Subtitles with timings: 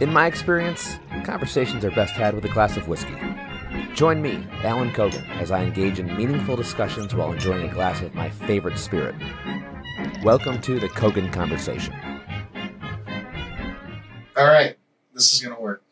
[0.00, 3.14] In my experience, conversations are best had with a glass of whiskey.
[3.94, 8.14] Join me, Allan Cogan, as I engage in meaningful discussions while enjoying a glass of
[8.14, 9.14] my favorite spirit.
[10.22, 11.94] Welcome to the Cogan Conversation.
[14.36, 14.76] All right,
[15.14, 15.82] this is gonna work.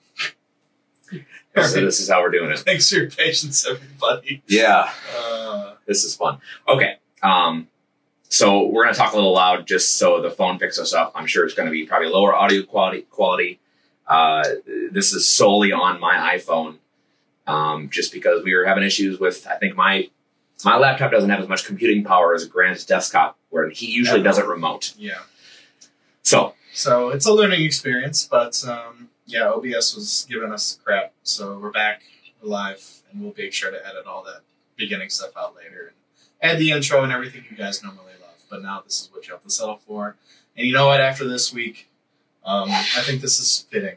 [1.56, 1.84] All So right.
[1.84, 2.58] this is how we're doing it.
[2.58, 4.42] Thanks for your patience, everybody.
[4.46, 6.38] Yeah, Uh, this is fun.
[6.68, 6.96] Okay.
[7.22, 7.68] Um,
[8.28, 11.12] so we're gonna talk a little loud just so the phone picks us up.
[11.14, 13.60] I'm sure it's gonna be probably lower audio quality quality.
[14.06, 14.44] Uh,
[14.90, 16.76] this is solely on my iPhone.
[17.46, 20.08] Um, just because we were having issues with I think my
[20.64, 24.24] my laptop doesn't have as much computing power as Grant's desktop, where he usually Yeah.
[24.24, 24.94] does it remote.
[24.96, 25.18] yeah.
[26.22, 31.58] So So it's a learning experience, but um, yeah, OBS was giving us crap, so
[31.58, 32.02] we're back,
[32.42, 34.40] we're live, and we'll be sure to edit all that
[34.76, 35.96] beginning stuff out later and
[36.52, 38.42] add the intro and everything you guys normally love.
[38.50, 40.16] But now this is what you have to settle for.
[40.56, 41.00] And you know what?
[41.00, 41.88] After this week,
[42.44, 43.96] um, I think this is fitting.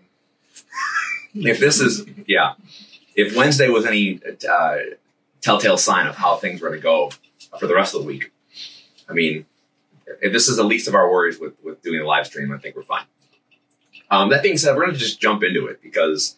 [1.34, 2.54] if this is yeah,
[3.16, 4.78] if Wednesday was any uh,
[5.42, 7.12] telltale sign of how things were going to go
[7.60, 8.32] for the rest of the week,
[9.10, 9.46] I mean,
[10.22, 12.58] if this is the least of our worries with with doing the live stream, I
[12.58, 13.06] think we're fine.
[14.10, 16.38] Um, that being said, we're going to just jump into it because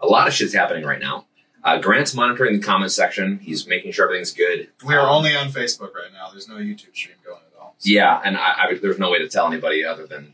[0.00, 1.26] a lot of shit's happening right now.
[1.62, 3.38] Uh, Grant's monitoring the comment section.
[3.40, 4.68] He's making sure everything's good.
[4.86, 6.30] We are Um, only on Facebook right now.
[6.30, 7.74] There's no YouTube stream going at all.
[7.76, 10.32] So- Yeah, and I, I, there's no way to tell anybody other than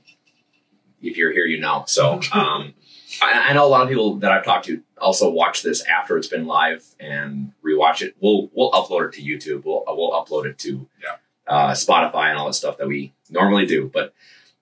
[1.09, 1.85] if you're here, you know.
[1.87, 2.75] So um,
[3.23, 6.17] I, I know a lot of people that I've talked to also watch this after
[6.17, 8.17] it's been live and rewatch it.
[8.21, 9.65] We'll we'll upload it to YouTube.
[9.65, 11.17] We'll we'll upload it to Yeah.
[11.47, 13.91] uh, Spotify and all that stuff that we normally do.
[13.93, 14.15] But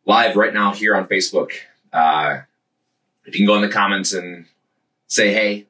[0.07, 1.53] live right now here on Facebook,
[1.93, 2.41] uh,
[3.25, 4.47] if you can go in the comments and
[5.07, 5.67] say hey,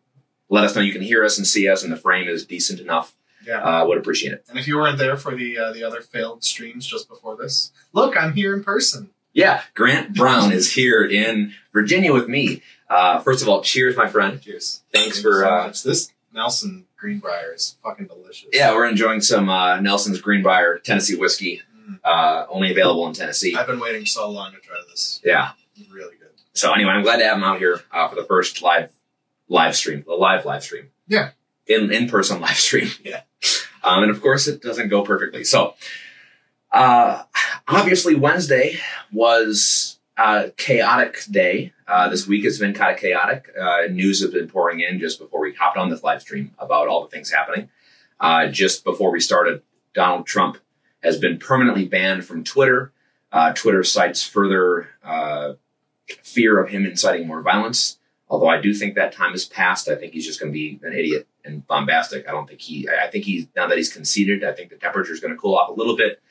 [0.49, 2.81] let us know you can hear us and see us, and the frame is decent
[2.81, 3.15] enough.
[3.47, 3.59] Yeah.
[3.63, 4.43] Uh, would appreciate it.
[4.49, 7.73] And if you weren't there for the uh, the other failed streams just before this,
[7.93, 9.11] look, I'm here in person.
[9.35, 12.63] Yeah, Grant Brown is here in Virginia with me.
[12.89, 14.41] Uh, first of all, cheers, my friend.
[14.41, 14.83] Cheers.
[14.93, 18.49] Thanks Thank for, so uh, this Nelson Green Brier is fucking delicious.
[18.53, 21.99] Yeah, we're enjoying some uh, Nelson's Green Brier Tennessee whiskey, Mm.
[22.03, 23.55] uh, only available in Tennessee.
[23.55, 25.21] I've been waiting so long to try this.
[25.23, 25.51] Yeah.
[25.93, 26.31] Really good.
[26.55, 28.91] So anyway, I'm glad to have him out here uh, for the first live
[29.49, 30.89] live stream, the live live stream.
[31.09, 31.33] Yeah.
[31.67, 32.89] In in person live stream.
[33.05, 33.21] Yeah.
[33.83, 35.45] Um, and of course, it doesn't go perfectly.
[35.45, 35.75] So,
[36.73, 37.25] uh,
[37.69, 38.79] obviously, Wednesday
[39.13, 41.73] was a chaotic day.
[41.87, 43.51] Uh, this week has been kind of chaotic.
[43.59, 46.89] Uh, news has been pouring in just before we hopped on this live stream about
[46.89, 47.69] all the things happening.
[48.21, 49.63] Uh, just before we started,
[49.95, 50.59] Donald Trump
[51.03, 52.93] has been permanently banned from Twitter.
[53.33, 55.55] Uh, Twitter cites further uh,
[56.23, 57.99] fear of him inciting more violence.
[58.29, 59.89] Although I do think that time has passed.
[59.89, 62.27] I think he's just going to be an idiot and bombastic.
[62.27, 62.89] I don't think he.
[62.89, 64.43] I think he's now that he's conceded.
[64.43, 66.23] I think the temperature is going to cool off a little bit.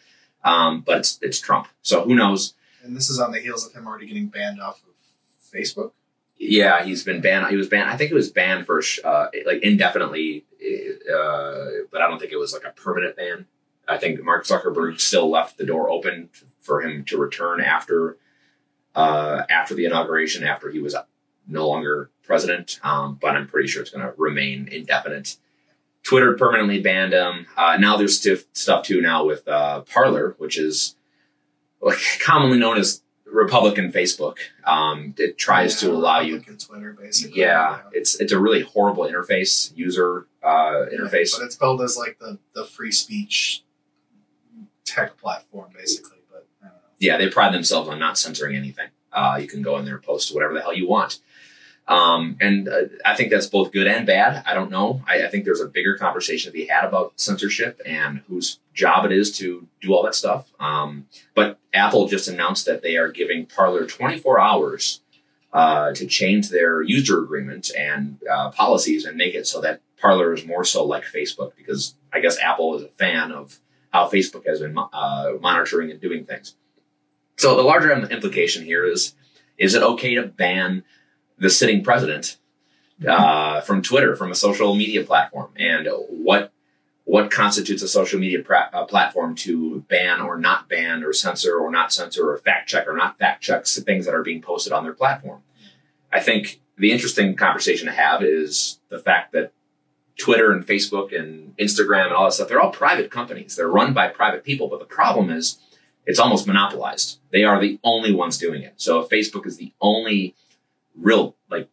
[0.43, 2.53] Um, but it's it's Trump, so who knows?
[2.83, 4.93] And this is on the heels of him already getting banned off of
[5.53, 5.91] Facebook.
[6.37, 7.47] Yeah, he's been banned.
[7.47, 7.89] He was banned.
[7.89, 12.39] I think it was banned for uh, like indefinitely, uh, but I don't think it
[12.39, 13.45] was like a permanent ban.
[13.87, 16.29] I think Mark Zuckerberg still left the door open
[16.61, 18.17] for him to return after
[18.95, 20.95] uh, after the inauguration, after he was
[21.47, 22.79] no longer president.
[22.83, 25.37] Um, but I'm pretty sure it's going to remain indefinite.
[26.03, 27.46] Twitter permanently banned them.
[27.58, 28.19] Uh, now there's
[28.53, 30.96] stuff too now with uh, Parler, which is
[31.81, 34.38] like commonly known as Republican Facebook.
[34.66, 37.40] Um, it tries to Yeah, allow you Twitter, basically.
[37.40, 41.38] yeah, it's it's a really horrible interface, user uh, interface.
[41.38, 43.64] But it's billed as like the, the free speech
[44.85, 46.20] tech platform, basically.
[46.30, 46.80] But I don't know.
[47.00, 48.90] Yeah, they pride themselves on not censoring anything.
[49.12, 51.20] Uh, you can go in there and post whatever the hell you want.
[51.88, 54.44] Um, and uh, I think that's both good and bad.
[54.45, 55.01] I don't know.
[55.07, 59.05] I, I think there's a bigger conversation to be had about censorship and whose job
[59.05, 60.49] it is to do all that stuff.
[60.59, 65.01] Um, but Apple just announced that they are giving Parler 24 hours
[65.51, 70.33] uh, to change their user agreement and uh, policies and make it so that Parler
[70.33, 73.59] is more so like Facebook because I guess Apple is a fan of
[73.91, 76.55] how Facebook has been uh, monitoring and doing things.
[77.37, 79.16] So the larger implication here is:
[79.58, 80.84] is it okay to ban
[81.43, 82.37] the sitting president
[83.05, 86.51] uh, from Twitter, from a social media platform, and what
[87.05, 91.57] what constitutes a social media pra- uh, platform to ban or not ban or censor
[91.57, 94.72] or not censor or fact check or not fact check things that are being posted
[94.72, 95.41] on their platform?
[96.13, 99.51] I think the interesting conversation to have is the fact that
[100.17, 103.57] Twitter and Facebook and Instagram and all that stuff, they're all private companies.
[103.57, 104.69] They're run by private people.
[104.69, 105.59] But the problem is
[106.05, 107.19] it's almost monopolized.
[107.31, 108.75] They are the only ones doing it.
[108.78, 110.35] So if Facebook is the only
[110.95, 111.69] real like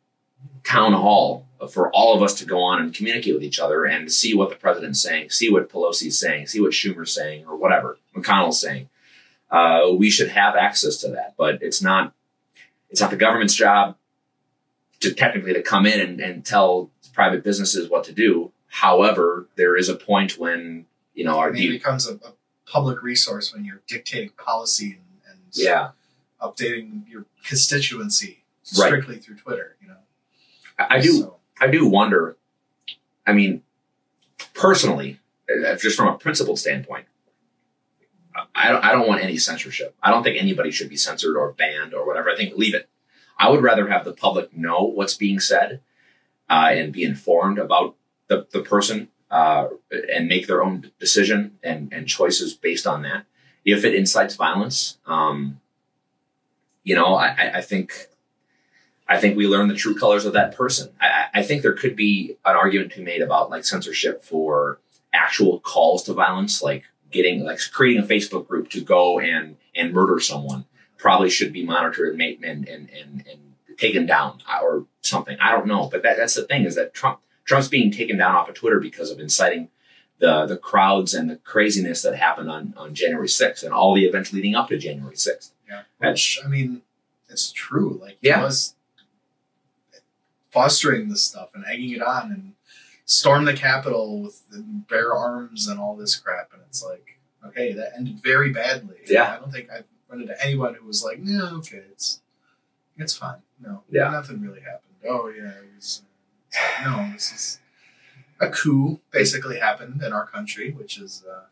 [0.65, 4.11] town hall for all of us to go on and communicate with each other and
[4.11, 7.99] see what the president's saying, see what Pelosi's saying, see what Schumer's saying, or whatever
[8.17, 8.89] McConnell's saying.
[9.51, 12.15] Uh, we should have access to that, but it's not.
[12.89, 13.97] It's not the government's job.
[15.01, 18.53] to technically to come in and, and tell private businesses what to do.
[18.67, 22.33] However, there is a point when you know our it becomes a, a
[22.67, 25.91] public resource when you're dictating policy and, and yeah.
[26.41, 28.40] updating your constituency
[28.79, 28.89] Right.
[28.89, 29.77] strictly through Twitter.
[29.83, 29.97] You know,
[30.79, 32.37] I I do So, I do wonder.
[33.27, 33.63] I mean,
[34.55, 37.07] personally, uh, just from a principled standpoint,
[38.55, 39.95] I don't, I don't want any censorship.
[40.03, 42.31] I don't think anybody should be censored or banned or whatever.
[42.31, 42.89] I think leave it.
[43.39, 45.81] I would rather have the public know what's being said
[46.49, 47.97] uh, and be informed about
[48.29, 49.69] the, the person uh,
[50.13, 53.25] and make their own decision and, and choices based on that.
[53.65, 55.61] If it incites violence, um,
[56.85, 58.09] you know, I- I think
[59.11, 60.93] I think we learn the true colors of that person.
[61.01, 64.79] I, I think there could be an argument to be made about like censorship for
[65.13, 69.93] actual calls to violence, like getting like creating a Facebook group to go and and
[69.93, 70.65] murder someone
[70.97, 75.37] probably should be monitored and and and and, and taken down uh, or something.
[75.41, 78.37] I don't know, but that, that's the thing is that Trump Trump's being taken down
[78.37, 79.71] off of Twitter because of inciting
[80.21, 84.05] the the crowds and the craziness that happened on on January 6th and all the
[84.05, 85.51] events leading up to January 6th.
[85.69, 86.83] yeah, which I mean,
[87.29, 87.99] it's true.
[88.01, 88.39] Like, Yeah.
[88.39, 88.75] he was
[90.51, 92.53] fostering this stuff and egging it on and
[93.05, 96.51] stormed the Capitol with the bare arms and all this crap.
[96.53, 98.97] And it's like, okay, that ended very badly.
[99.07, 99.35] Yeah.
[99.35, 102.21] I don't think I've run into anyone who was like, no, okay, it's
[102.97, 103.39] it's fine.
[103.61, 104.11] No, Yeah.
[104.11, 104.95] nothing really happened.
[105.09, 106.03] Oh yeah, it was.
[106.85, 107.61] No, this is
[108.41, 111.45] a coup basically happened in our country, which is uh,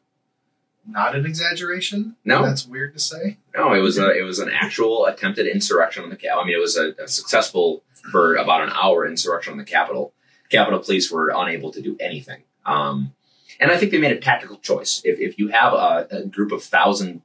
[0.89, 2.17] not an exaggeration.
[2.25, 2.43] No.
[2.43, 3.37] that's weird to say.
[3.55, 6.43] No, it was a it was an actual attempted insurrection on the Capitol.
[6.43, 10.15] I mean, it was a, a successful for about an hour insurrection on the Capitol.
[10.49, 13.15] Capitol Police were unable to do anything, um,
[13.61, 15.03] and I think they made a tactical choice.
[15.05, 17.23] If if you have a, a group of thousand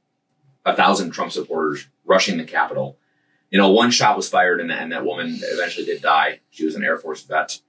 [0.66, 2.98] a thousand Trump supporters rushing the Capitol,
[3.50, 6.40] you know, one shot was fired, and, and that woman eventually did die.
[6.50, 7.60] She was an Air Force vet,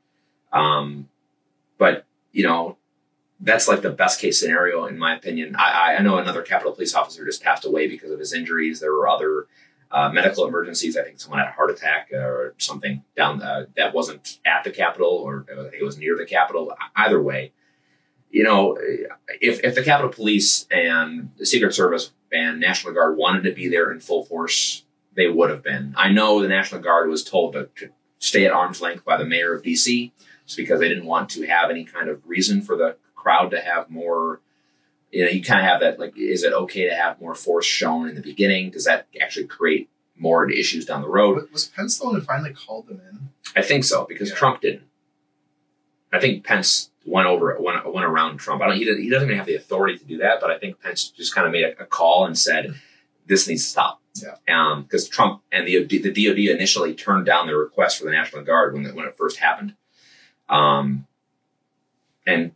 [0.52, 1.08] um,
[1.78, 2.78] but you know,
[3.40, 5.56] that's like the best case scenario in my opinion.
[5.58, 8.80] I, I- know another Capitol Police officer just passed away because of his injuries.
[8.80, 9.48] There were other
[9.92, 10.98] uh, medical emergencies.
[10.98, 14.72] I think someone had a heart attack or something down uh, that wasn't at the
[14.72, 16.76] Capitol or think it was near the Capitol.
[16.96, 17.52] Either way,
[18.30, 18.78] you know,
[19.42, 23.68] if if the Capitol Police and the Secret Service and National Guard wanted to be
[23.70, 24.84] there in full force,
[25.16, 25.94] they would have been.
[25.98, 27.90] I know the National Guard was told to, to
[28.20, 30.12] stay at arm's length by the mayor of DC
[30.46, 33.60] just because they didn't want to have any kind of reason for the crowd to
[33.60, 34.40] have more
[35.12, 37.66] you know you kind of have that like is it okay to have more force
[37.66, 41.98] shown in the beginning does that actually create more issues down the road Was- Pence
[41.98, 43.30] the one who finally called them in?
[43.56, 44.36] i think so because Yeah.
[44.36, 44.84] trump didn't
[46.14, 49.28] i think pence went over went, went around trump i don't he, doesn't- he doesn't
[49.28, 51.64] even have the authority to do that but i think pence just kind of made
[51.66, 52.74] a, a call and said
[53.26, 54.36] this needs to stop Yeah.
[54.62, 58.44] um because trump and the the dod initially turned down their request for the national
[58.44, 59.74] guard when it, when it first happened
[60.50, 61.08] um
[62.28, 62.52] and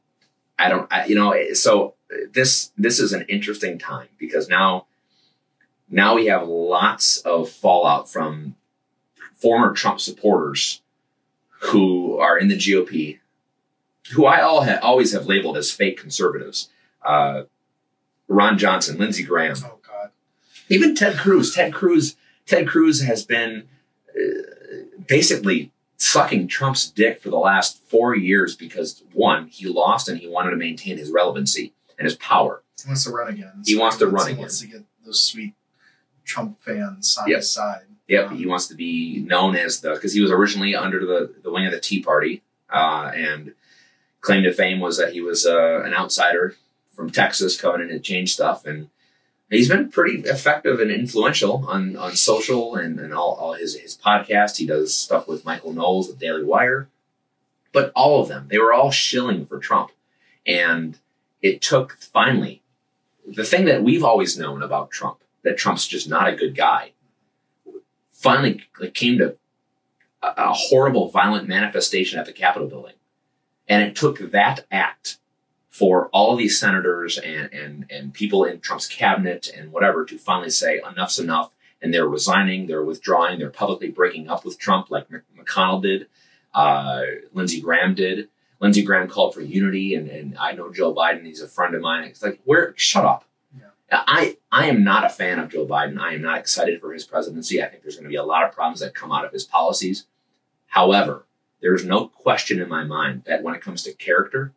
[0.59, 1.95] I don't, I, you know, so
[2.33, 4.85] this this is an interesting time because now
[5.89, 8.55] now we have lots of fallout from
[9.35, 10.81] former Trump supporters
[11.61, 13.19] who are in the GOP,
[14.13, 16.69] who I all ha- always have labeled as fake conservatives.
[17.03, 17.43] Uh,
[18.27, 20.11] Ron Johnson, Lindsey Graham, Oh God,
[20.67, 21.53] even Ted Cruz.
[21.53, 22.15] Ted Cruz.
[22.45, 23.67] Ted Cruz has been
[24.15, 24.43] uh,
[25.07, 30.27] basically sucking Trump's dick for the last four years because one, he lost and he
[30.27, 32.63] wanted to maintain his relevancy and his power.
[32.81, 33.61] he wants to run again.
[33.65, 34.39] He wants to run he again.
[34.39, 35.53] wants to get those sweet
[36.25, 37.37] Trump fans on Yep.
[37.37, 37.81] his side.
[38.07, 41.35] Yep, Um, he wants to be known as the because he was originally under the
[41.43, 43.53] the wing of the Tea Party, uh, and
[44.21, 46.55] claim to fame was that he was uh, an outsider
[46.95, 48.89] from Texas coming in to change stuff, and
[49.49, 53.97] he's been pretty effective and influential on on social and, and all, all his his
[53.97, 54.57] podcast.
[54.57, 56.87] He does stuff with Michael Knowles with Daily Wire,
[57.71, 59.91] but all of them they were all shilling for Trump,
[60.45, 60.97] and
[61.41, 62.61] it took finally
[63.25, 66.91] the thing that we've always known about Trump that Trump's just not a good guy
[68.11, 68.63] finally
[68.93, 69.37] came to
[70.21, 72.95] a, a horrible violent manifestation at the Capitol building.
[73.67, 75.17] And it took that act
[75.69, 80.17] for all of these senators and, and, and people in Trump's cabinet and whatever to
[80.17, 81.51] finally say enough's enough.
[81.81, 85.07] And they're resigning, they're withdrawing, they're publicly breaking up with Trump like
[85.37, 86.07] McConnell did,
[86.53, 88.29] uh, Lindsey Graham did.
[88.59, 91.81] Lindsey Graham called for unity, and, and I know Joe Biden, he's a friend of
[91.81, 92.03] mine.
[92.03, 93.23] It's like, where, shut up.
[93.91, 95.99] I, I am not a fan of Joe Biden.
[95.99, 97.63] I am not excited for his presidency.
[97.63, 99.45] I think there's going to be a lot of problems that come out of his
[99.45, 100.05] policies.
[100.67, 101.25] However,
[101.61, 104.53] there's no question in my mind that when it comes to character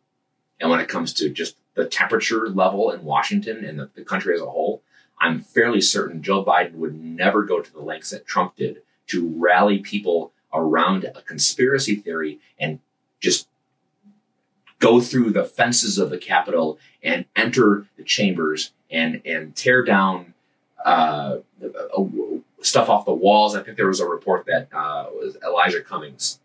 [0.63, 4.33] and when it comes to just the temperature level in Washington and the, the country
[4.33, 4.81] as a whole,
[5.19, 9.27] I'm fairly certain Joe Biden would never go to the lengths that Trump did to
[9.35, 12.79] rally people around a conspiracy theory and
[13.19, 13.49] just
[14.79, 20.33] go through the fences of the Capitol and enter the chambers and and tear down
[20.85, 21.39] uh,
[22.61, 23.53] stuff off the walls.
[23.53, 26.39] I think there was a report that uh, was Elijah Cummings,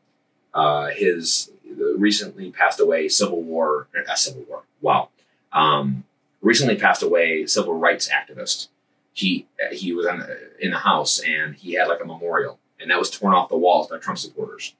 [0.55, 1.53] uh, his
[1.97, 4.63] recently passed away Civil War, uh, Civil War.
[4.81, 5.11] Wow,
[5.53, 6.05] um,
[6.41, 8.69] recently passed away civil rights activist.
[9.13, 10.25] He he was in,
[10.61, 13.57] in the house and he had like a memorial, and that was torn off the
[13.57, 14.75] walls by Trump supporters.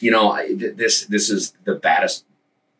[0.00, 2.24] You know, I, this this is the baddest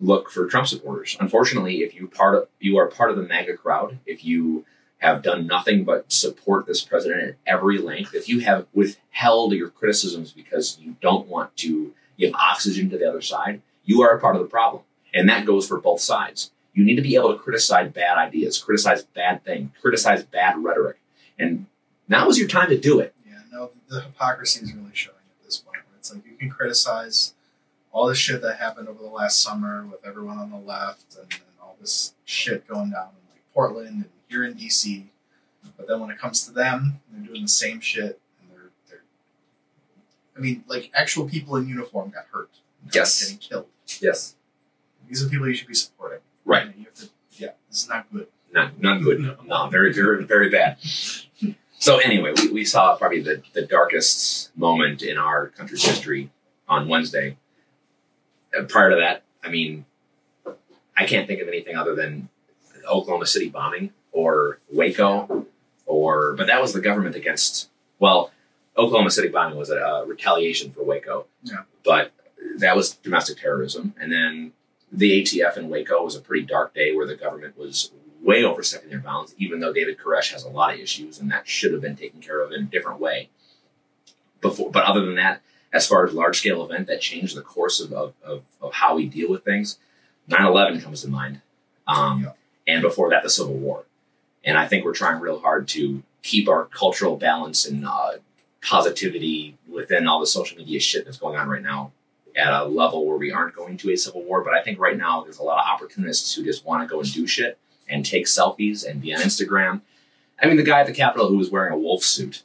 [0.01, 1.17] look for Trump supporters.
[1.21, 4.65] Unfortunately, if you part of you are part of the MAGA crowd, if you
[5.05, 9.69] have done nothing but support this president at every length, if you have withheld your
[9.69, 14.21] criticisms because you don't want to give oxygen to the other side, you are a
[14.21, 14.83] part of the problem.
[15.13, 16.51] And that goes for both sides.
[16.73, 20.97] You need to be able to criticize bad ideas, criticize bad things, criticize bad rhetoric.
[21.39, 21.67] And
[22.09, 23.15] now is your time to do it.
[23.27, 25.79] Yeah, no, the hypocrisy is really showing at this point.
[25.99, 27.35] It's like you can criticize
[27.93, 31.33] all the shit that happened over the last summer with everyone on the left and,
[31.33, 35.05] and all this shit going down in like Portland and here in DC.
[35.77, 39.03] But then when it comes to them, they're doing the same shit and they're they're
[40.37, 42.51] I mean, like actual people in uniform got hurt.
[42.93, 43.23] Yes.
[43.23, 43.67] Getting killed.
[44.01, 44.35] Yes.
[45.09, 46.19] These are people you should be supporting.
[46.45, 46.67] Right.
[46.77, 48.27] You have to, yeah, this is not good.
[48.53, 49.21] Not not good.
[49.21, 50.79] No, no very very very bad.
[51.79, 56.31] So anyway, we, we saw probably the, the darkest moment in our country's history
[56.67, 57.37] on Wednesday.
[58.59, 59.85] Uh, prior to that, I mean,
[60.97, 62.29] I can't think of anything other than
[62.87, 65.47] Oklahoma City bombing or Waco,
[65.85, 67.69] or but that was the government against.
[67.99, 68.31] Well,
[68.77, 71.27] Oklahoma City bombing was a, a retaliation for Waco.
[71.43, 71.63] Yeah.
[71.85, 72.13] But
[72.59, 74.53] that was domestic terrorism, and then
[74.91, 77.91] the ATF in Waco was a pretty dark day where the government was
[78.23, 81.47] way overstepping their bounds, even though David Koresh has a lot of issues and that
[81.47, 83.29] should have been taken care of in a different way.
[84.41, 85.43] Before, but other than that,
[85.73, 88.95] as far as large scale event that changed the course of, of, of, of how
[88.97, 89.79] we deal with things,
[90.29, 91.41] 9 11 comes to mind.
[91.87, 92.33] Um, Yeah.
[92.67, 93.85] And before that, the Civil War.
[94.45, 98.13] And I think we're trying real hard to keep our cultural balance and uh,
[98.63, 101.93] positivity within all the social media shit that's going on right now
[102.37, 104.43] at a level where we aren't going to a civil war.
[104.43, 107.01] But I think right now there's a lot of opportunists who just want to go
[107.01, 107.59] and do shit
[107.89, 109.83] and take selfies and be on Instagram.
[110.41, 112.43] I mean, the guy at the Capitol who was wearing a wolf suit.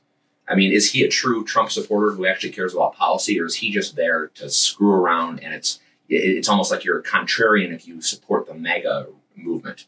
[0.48, 3.56] I mean, is he a true Trump supporter who actually cares about policy, or is
[3.56, 5.44] he just there to screw around?
[5.44, 9.86] And it's it's almost like you're a contrarian if you support the MAGA movement.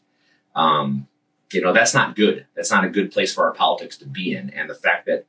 [0.54, 1.08] Um,
[1.52, 2.46] you know, that's not good.
[2.54, 4.50] That's not a good place for our politics to be in.
[4.50, 5.26] And the fact that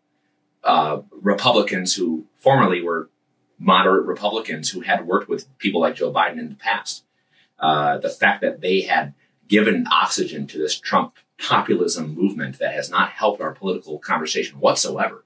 [0.63, 3.09] uh, Republicans who formerly were
[3.59, 7.03] moderate Republicans who had worked with people like Joe Biden in the past.
[7.59, 9.13] Uh, the fact that they had
[9.47, 15.23] given oxygen to this Trump populism movement that has not helped our political conversation whatsoever.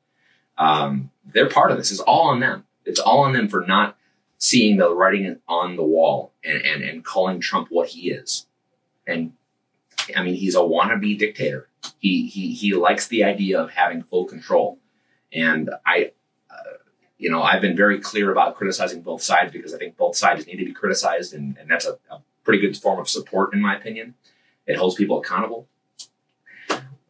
[0.57, 1.91] Um, they're part of this.
[1.91, 2.65] It's all on them.
[2.85, 3.97] It's all on them for not
[4.37, 8.45] seeing the writing on the wall and, and, and calling Trump what he is.
[9.05, 9.33] And
[10.15, 11.67] I mean, he's a wannabe dictator.
[11.99, 14.79] He, he, he likes the idea of having full control.
[15.33, 16.11] And I,
[16.49, 16.77] uh,
[17.17, 20.47] you know, I've been very clear about criticizing both sides because I think both sides
[20.47, 23.59] need to be criticized, and, and that's a, a pretty good form of support, in
[23.59, 24.15] my opinion.
[24.65, 25.67] It holds people accountable.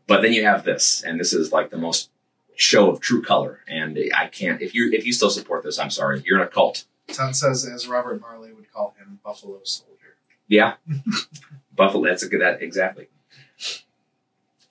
[0.07, 2.09] But then you have this, and this is like the most
[2.55, 3.59] show of true color.
[3.67, 6.49] And I can't if you if you still support this, I'm sorry, you're in a
[6.49, 6.85] cult.
[7.07, 10.17] Tom says, as Robert Marley would call him, Buffalo Soldier.
[10.47, 10.73] Yeah,
[11.77, 12.05] Buffalo.
[12.05, 12.41] That's a good.
[12.41, 13.07] That exactly.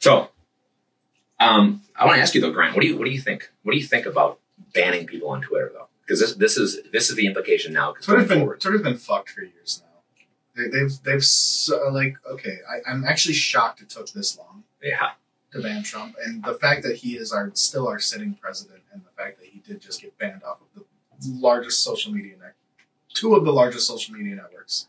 [0.01, 0.29] So,
[1.41, 2.75] um, I want to ask you though, Grant.
[2.75, 3.51] What do you what do you think?
[3.63, 4.41] What do you think about
[4.75, 5.89] banning people on Twitter though?
[6.03, 7.95] Because this this is this is the implication now.
[8.01, 8.61] Twitter's been forward.
[8.61, 10.03] Twitter's been fucked for years now.
[10.55, 12.59] They, they've they've so, like okay.
[12.69, 15.11] I, I'm actually shocked it took this long Yeah,
[15.53, 19.03] to ban Trump, and the fact that he is our still our sitting president, and
[19.03, 20.85] the fact that he did just get banned off of the
[21.29, 22.55] largest social media net,
[23.13, 24.89] two of the largest social media networks,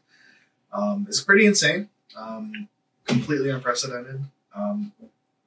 [0.71, 1.89] um, is pretty insane.
[2.15, 2.69] Um,
[3.05, 4.21] completely unprecedented.
[4.55, 4.91] Um,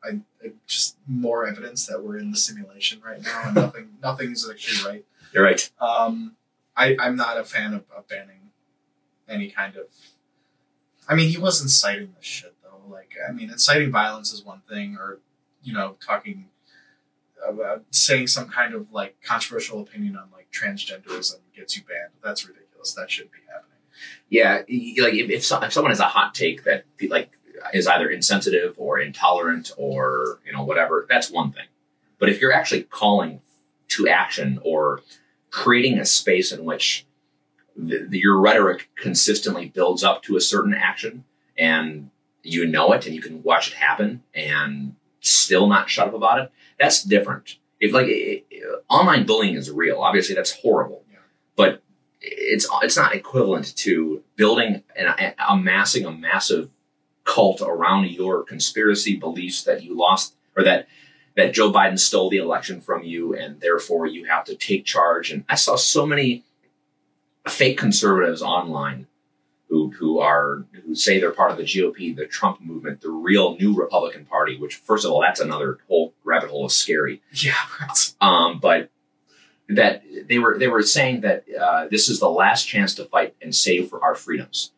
[0.03, 4.49] I, I just more evidence that we're in the simulation right now, and nothing nothing's
[4.49, 5.05] actually right.
[5.33, 5.71] you're right.
[5.81, 6.37] Um,
[6.77, 8.51] I, I'm not a fan of, of banning
[9.29, 9.87] any kind of.
[11.09, 12.81] I mean, he was inciting this shit though.
[12.91, 15.19] Like, I mean, inciting violence is one thing, or
[15.63, 16.47] you know, talking
[17.47, 22.13] about saying some kind of like controversial opinion on like transgenderism gets you banned.
[22.23, 22.95] That's ridiculous.
[22.95, 23.70] That shouldn't be happening.
[24.29, 24.63] Yeah,
[24.99, 27.33] like if if, so, if someone has a hot take that like
[27.75, 31.67] is either insensitive or intolerant or you know whatever, that's one thing.
[32.19, 33.41] But if you're actually calling
[33.89, 35.01] to action or
[35.51, 37.07] creating a space in which
[37.77, 41.25] the, the, your rhetoric consistently builds up to a certain action
[41.59, 42.11] and
[42.43, 46.39] you know it and you can watch it happen and still not shut up about
[46.39, 47.57] it, that's different.
[47.81, 51.05] if like it, it- online bullying is real, obviously that's horrible.
[51.11, 51.19] Yeah.
[51.57, 51.83] But
[52.21, 56.71] it's it's not equivalent to building and amassing a massive
[57.25, 60.87] cult around your conspiracy beliefs that you lost or that
[61.37, 65.31] that Joe Biden stole the election from you and therefore you have to take charge.
[65.31, 66.45] And I saw so many
[67.49, 69.07] fake conservatives online
[69.69, 73.57] who who are who say they're part of the GOP, the Trump movement, the real
[73.57, 74.59] new Republican Party.
[74.59, 77.23] Which, first of all, that's another whole rabbit hole of scary.
[77.33, 77.55] Yeah.
[78.21, 78.91] Um, but
[79.77, 83.35] that they were they were saying that uh, this is the last chance to fight
[83.41, 84.73] and save for our freedoms.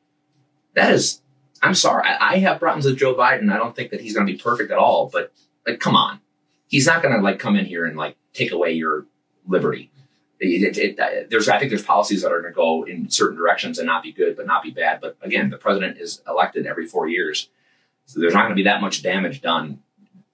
[0.75, 1.21] That is,
[1.63, 3.53] I'm sorry, I, I have problems with Joe Biden.
[3.53, 5.11] I don't think that he's going to be perfect at all.
[5.13, 5.33] But
[5.67, 6.21] like, come on,
[6.67, 9.07] he's not going to like come in here and like take away your
[9.47, 9.91] liberty.
[10.41, 13.37] It, it, it, there's, I think there's policies that are going to go in certain
[13.37, 15.01] directions and not be good, but not be bad.
[15.01, 17.49] But again, the president is elected every four years,
[18.07, 19.83] so there's not going to be that much damage done,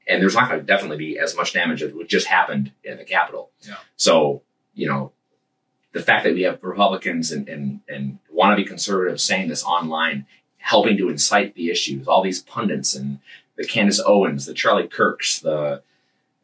[0.06, 2.96] and there's not going to definitely be as much damage as what just happened in
[2.96, 3.50] the Capitol.
[3.60, 3.74] Yeah.
[3.96, 4.40] So
[4.78, 5.10] you know,
[5.92, 10.24] the fact that we have Republicans and and and wannabe conservatives saying this online,
[10.58, 13.18] helping to incite the issues, all these pundits and
[13.56, 15.82] the Candace Owens, the Charlie Kirks, the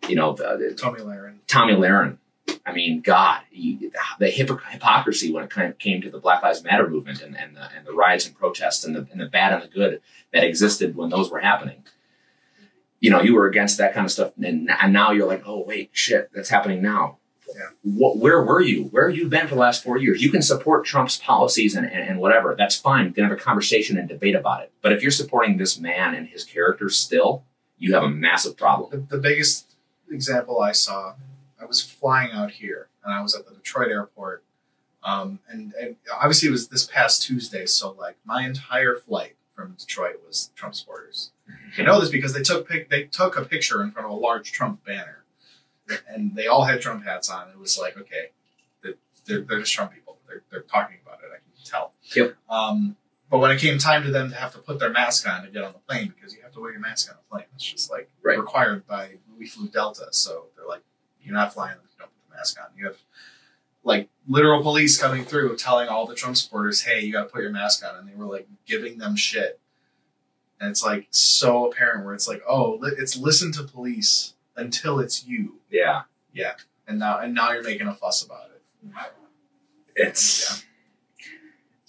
[0.09, 1.37] you know the, the Tomi Lahren.
[1.47, 2.19] Tomi Lahren.
[2.67, 6.43] I mean, God, he, the hypocr- hypocrisy when it kind of came to the Black
[6.43, 9.27] Lives Matter movement and, and, the, and the riots and protests and the, and the
[9.27, 11.85] bad and the good that existed when those were happening.
[13.01, 15.63] You know, you were against that kind of stuff, and, and now you're like, oh
[15.67, 17.19] wait, shit, that's happening now.
[17.49, 17.69] Yeah.
[17.83, 18.85] What, where were you?
[18.85, 20.23] Where have you been for the last four years?
[20.23, 22.55] You can support Trump's policies and, and, and whatever.
[22.57, 23.07] That's fine.
[23.07, 24.73] You can have a conversation and debate about it.
[24.83, 27.45] But if you're supporting this man and his character still,
[27.79, 28.91] you have a massive problem.
[28.91, 29.75] The, the biggest
[30.11, 31.15] example I saw,
[31.61, 34.43] I was flying out here and I was at the Detroit airport.
[35.03, 39.75] Um, and, and obviously it was this past Tuesday, so like my entire flight from
[39.79, 41.31] Detroit was Trump supporters.
[41.79, 44.17] I know this because they took pic- they took a picture in front of a
[44.17, 45.24] large Trump banner,
[46.09, 47.49] and they all had Trump hats on.
[47.51, 48.31] It was like, okay,
[48.83, 48.95] they're,
[49.27, 50.19] they're, they're just Trump people.
[50.27, 51.27] They're, they're talking about it.
[51.33, 51.93] I can tell.
[52.15, 52.37] Yep.
[52.49, 52.97] Um,
[53.31, 55.51] but when it came time to them to have to put their mask on to
[55.51, 57.65] get on the plane, because you have to wear your mask on a plane, it's
[57.65, 58.39] just like Right.
[58.39, 60.07] required by we flew Delta.
[60.13, 60.83] So they're like,
[61.21, 62.67] you're not flying if you don't put the mask on.
[62.77, 62.99] You have
[63.83, 67.43] like literal police coming through telling all the Trump supporters, hey, you got to put
[67.43, 67.97] your mask on.
[67.97, 69.59] And they were like giving them shit.
[70.61, 75.27] And it's like so apparent where it's like, oh, it's listen to police until it's
[75.27, 75.61] you.
[75.71, 76.03] Yeah.
[76.33, 76.55] Yeah.
[76.87, 78.63] And now, and now you're making a fuss about it.
[79.97, 80.65] It's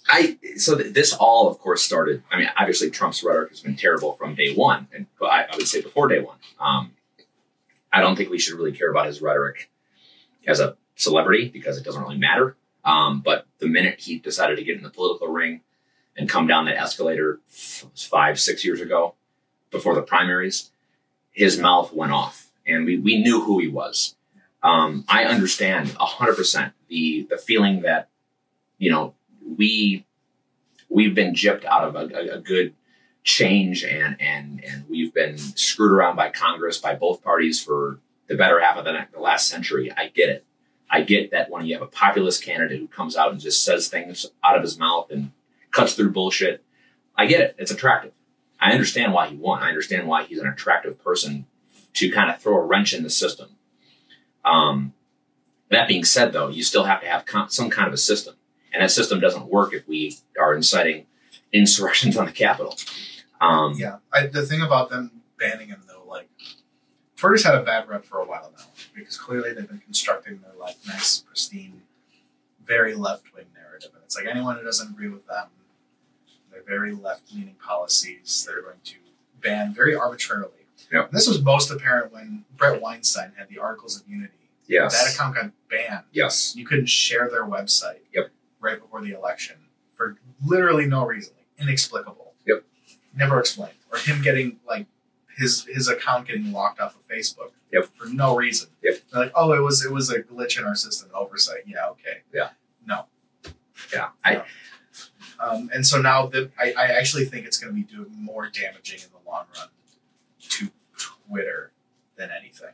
[0.08, 2.22] I so th- this all of course started.
[2.30, 5.56] I mean, obviously Trump's rhetoric has been terrible from day one, and but I, I
[5.56, 6.36] would say before day one.
[6.60, 6.92] Um,
[7.92, 9.70] I don't think we should really care about his rhetoric
[10.46, 12.56] as a celebrity because it doesn't really matter.
[12.84, 15.62] Um, but the minute he decided to get in the political ring
[16.16, 19.14] and come down that escalator f- five, six years ago,
[19.70, 20.70] before the primaries,
[21.32, 24.16] his mouth went off, and we we knew who he was.
[24.62, 28.08] Um, I understand hundred percent the the feeling that
[28.78, 29.14] you know
[29.56, 30.04] we
[30.88, 32.74] we've been gypped out of a, a, a good
[33.22, 37.98] change and and and we've been screwed around by Congress by both parties for
[38.28, 39.92] the better half of the, the last century.
[39.96, 40.44] I get it.
[40.88, 43.88] I get that when you have a populist candidate who comes out and just says
[43.88, 45.32] things out of his mouth and
[45.72, 46.62] cuts through bullshit,
[47.16, 47.56] I get it.
[47.58, 48.12] It's attractive.
[48.60, 49.62] I understand why he won.
[49.62, 51.46] I understand why he's an attractive person
[51.96, 53.50] to kind of throw a wrench in the system.
[54.44, 54.94] Um,
[55.70, 58.34] that being said, though, you still have to have con- some kind of a system,
[58.72, 61.06] and that system doesn't work if we are inciting
[61.52, 62.76] insurrections on the Capitol.
[63.40, 63.98] Um, Yeah.
[64.12, 66.28] I, the thing about them banning him, though, like,
[67.16, 70.52] Twitter's had a bad rep for a while now because clearly they've been constructing their,
[70.58, 71.82] like, nice, pristine,
[72.64, 73.90] very left wing narrative.
[73.94, 75.48] And it's like anyone who doesn't agree with them,
[76.52, 78.96] their very left leaning policies, they're going to
[79.40, 80.65] ban very arbitrarily.
[80.92, 81.10] Yep.
[81.10, 84.32] This was most apparent when Bret Weinstein had the Articles of Unity.
[84.66, 84.88] Yeah.
[84.88, 86.04] That account got banned.
[86.12, 86.54] Yes.
[86.56, 88.30] You couldn't share their website Yep.
[88.60, 89.56] right before the election
[89.94, 92.34] for literally no reason, like, inexplicable.
[92.46, 92.64] Yep.
[93.16, 93.74] Never explained.
[93.92, 94.86] Or him getting like
[95.36, 97.50] his his account getting locked off of Facebook.
[97.72, 97.88] Yep.
[97.96, 98.70] For no reason.
[98.82, 98.94] Yep.
[99.12, 101.62] They're like, oh, it was it was a glitch in our system, oversight.
[101.66, 102.22] Yeah, okay.
[102.32, 102.50] Yeah.
[102.86, 103.06] No.
[103.92, 104.08] Yeah.
[104.24, 104.42] I,
[105.38, 108.48] Um, and so now that I, I actually think it's going to be doing more
[108.48, 109.68] damaging in the long run
[111.28, 111.72] Twitter
[112.16, 112.70] than anything.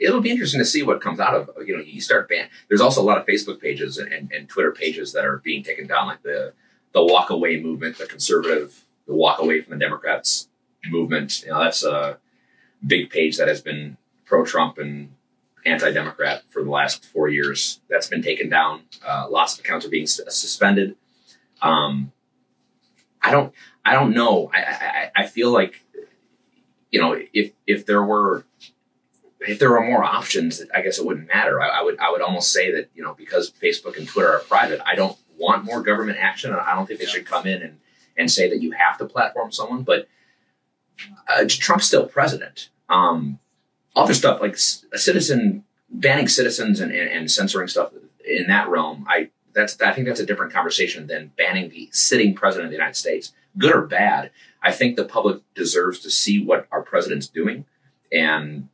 [0.00, 2.48] it'll be interesting to see what comes out of you know you start ban.
[2.68, 5.62] There's also a lot of Facebook pages and, and, and Twitter pages that are being
[5.62, 6.52] taken down, like the
[6.92, 10.48] the walk away movement, the conservative, the walk away from the Democrats
[10.86, 11.42] movement.
[11.42, 12.18] You know, that's a
[12.86, 15.10] big page that has been pro Trump and
[15.64, 17.80] anti Democrat for the last four years.
[17.88, 18.82] That's been taken down.
[19.06, 20.96] Uh, lots of accounts are being suspended.
[21.62, 22.12] Um,
[23.22, 23.54] I don't.
[23.84, 24.50] I don't know.
[24.52, 25.83] I I- I feel like
[26.94, 28.44] you know if if there were
[29.40, 31.60] if there were more options, I guess it wouldn't matter.
[31.60, 34.38] I, I would I would almost say that you know because Facebook and Twitter are
[34.38, 36.52] private, I don't want more government action.
[36.52, 37.78] and I don't think they should come in and
[38.16, 39.82] and say that you have to platform someone.
[39.82, 40.06] But
[41.26, 42.70] uh, Trump's still president.
[42.88, 43.40] Um,
[43.96, 44.54] other stuff like
[44.92, 47.90] a citizen banning citizens and, and, and censoring stuff
[48.24, 52.36] in that realm, I that's I think that's a different conversation than banning the sitting
[52.36, 53.32] president of the United States.
[53.56, 54.30] Good or bad,
[54.62, 57.66] I think the public deserves to see what our president's doing
[58.12, 58.68] and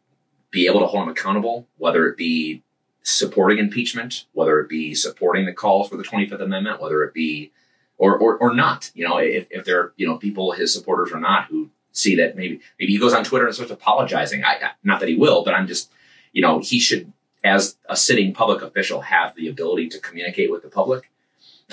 [0.51, 2.63] be able to hold him accountable, whether it be
[3.03, 7.53] supporting impeachment, whether it be supporting the calls for the 25th Amendment, whether it be
[7.99, 8.91] or or, or not.
[8.95, 12.17] You know, if, if there are you know people his supporters or not who see
[12.17, 14.45] that maybe maybe he goes on Twitter and starts apologizing.
[14.45, 15.91] I- not that he will, but I'm just
[16.33, 17.13] you know he should
[17.45, 21.11] as a sitting public official have the ability to communicate with the public.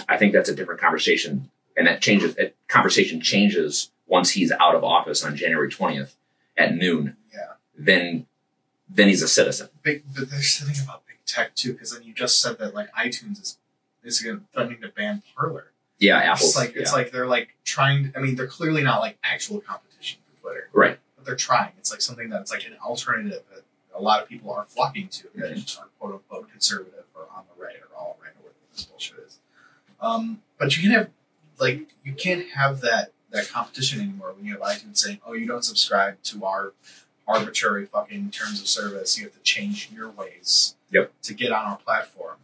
[0.08, 2.36] I think that's a different conversation, and that changes.
[2.36, 6.16] That conversation changes once he's out of office on January 20th
[6.58, 7.16] at noon.
[7.34, 7.54] Yeah.
[7.78, 8.26] Then
[8.90, 9.70] then he's a citizen.
[9.84, 12.92] Big, but there's something about big tech too, because then you just said that like
[12.94, 13.58] iTunes is
[14.04, 15.72] is threatening to ban Parler.
[16.00, 16.98] Yeah, Apple's It's like it's yeah.
[16.98, 18.14] like they're like trying.
[18.16, 21.00] I mean, they're clearly not like actual competition for Twitter, right.
[21.16, 21.72] but they're trying.
[21.78, 23.64] It's like something that's like an alternative that
[23.94, 25.82] a lot of people are flocking to that Mm-hmm.
[25.82, 29.18] are quote unquote conservative or on the right or all right or whatever this bullshit
[29.26, 29.40] is.
[30.00, 31.10] Um, but you can have
[31.60, 35.46] like you can't have that that competition anymore when you have iTunes saying, "Oh, you
[35.48, 36.74] don't subscribe to our
[37.28, 39.18] arbitrary fucking terms of service.
[39.18, 41.12] You have to change your ways Yep.
[41.24, 42.38] to get on our platform."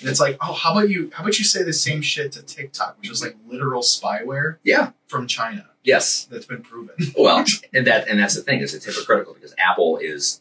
[0.00, 1.10] And it's like, oh, how about you?
[1.12, 4.92] How about you say the same shit to TikTok, which is like literal spyware Yeah.
[5.08, 6.24] from China Yes.
[6.24, 6.94] that's been proven.
[7.18, 10.40] Well, and that and that's the thing is it's hypocritical because Apple is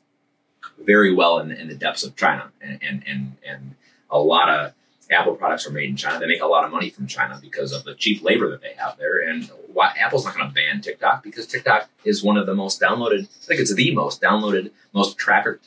[0.77, 3.75] very well in, in the depths of China, and, and and and
[4.09, 4.73] a lot of
[5.11, 6.19] Apple products are made in China.
[6.19, 8.73] They make a lot of money from China because of the cheap labor that they
[8.77, 9.19] have there.
[9.19, 12.79] And why Apple's not going to ban TikTok because TikTok is one of the most
[12.79, 13.23] downloaded.
[13.23, 15.65] I think it's the most downloaded, most trafficked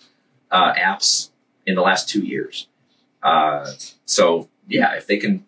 [0.51, 1.31] uh, apps
[1.67, 2.69] in the last two years.
[3.23, 3.71] Uh,
[4.05, 5.45] so yeah, if they can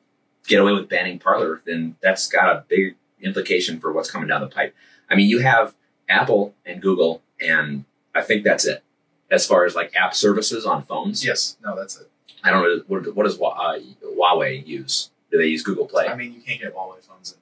[0.47, 4.41] get away with banning Parler, then that's got a big implication for what's coming down
[4.41, 4.75] the pipe.
[5.09, 5.75] I mean, you have
[6.09, 8.83] Apple and Google, and I think that's it.
[9.31, 12.11] As far as like app services on phones, yes, no, that's it.
[12.45, 15.11] I don't know what, what does uh, Huawei use.
[15.31, 16.07] Do they use Google Play?
[16.07, 17.39] I mean, you can't get Huawei phones in,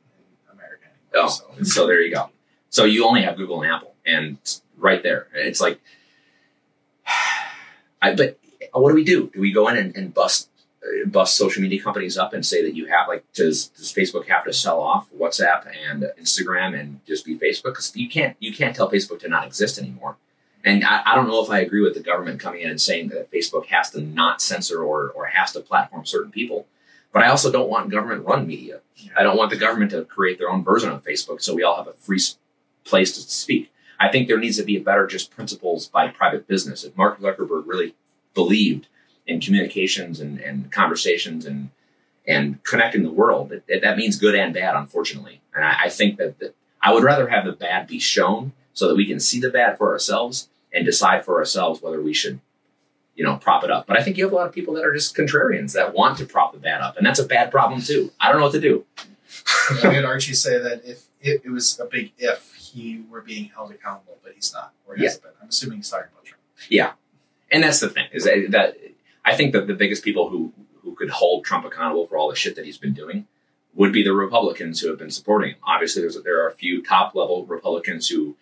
[0.55, 1.29] in America anymore.
[1.29, 1.65] Oh, So.
[1.65, 2.31] so there you go.
[2.71, 4.38] So you only have Google and Apple, and
[4.79, 5.81] right there, it's like,
[8.03, 8.15] I.
[8.15, 8.38] But
[8.73, 9.31] what do we do?
[9.35, 10.49] Do we go in and, and bust
[10.83, 14.27] uh, bust social media companies up and say that you have like does does Facebook
[14.29, 17.65] have to sell off WhatsApp and Instagram and just be Facebook?
[17.65, 20.17] Because you can't you can't tell Facebook to not exist anymore.
[20.64, 23.09] And I, I don't know if I agree with the government coming in and saying
[23.09, 26.66] that Facebook has to not censor or or has to platform certain people.
[27.12, 28.81] But I also don't want government run media.
[28.96, 29.11] Yeah.
[29.16, 31.77] I don't want the government to create their own version of Facebook so we all
[31.77, 32.20] have a free
[32.85, 33.70] place to speak.
[34.01, 36.85] I think there needs to be a better just principles by private business.
[36.85, 37.94] If Mark Zuckerberg really
[38.35, 38.87] believed
[39.27, 41.70] in communications and, and conversations and
[42.27, 45.40] and connecting the world, it, it- that means good and bad, unfortunately.
[45.55, 48.88] And I, I think that, that I would rather have the bad be shown so
[48.88, 52.41] that we can see the bad for ourselves and decide for ourselves whether we should,
[53.15, 53.87] you know, prop it up.
[53.87, 56.19] But I think you have a lot of people that are just contrarians that want
[56.19, 58.11] to prop the bad up, and that's a bad problem too.
[58.21, 58.85] I don't know what to do.
[59.83, 63.47] I had Archie say that if it, it was a big if he were being
[63.47, 65.33] held accountable, but he's not, or he hasn't been.
[65.41, 66.43] I'm assuming he's talking about Trump.
[66.69, 66.93] Yeah,
[67.51, 68.77] and that's the thing is that, that
[69.25, 72.37] I think that the biggest people who who could hold Trump accountable for all the
[72.37, 73.27] shit that he's been doing
[73.75, 75.57] would be the Republicans who have been supporting him.
[75.65, 78.37] Obviously, there's there are a few top level Republicans who